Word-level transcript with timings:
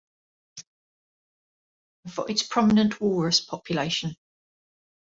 The 2.05 2.09
island 2.09 2.09
is 2.09 2.17
known 2.17 2.25
for 2.25 2.31
its 2.31 2.41
prominent 2.47 2.99
walrus 2.99 3.39
population. 3.39 4.15